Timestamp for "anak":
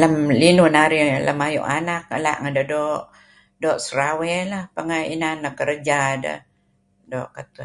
1.78-2.04